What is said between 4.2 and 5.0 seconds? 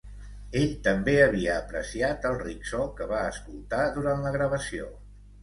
la gravació.